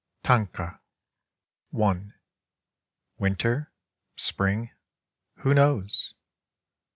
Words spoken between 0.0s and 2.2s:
Tanka I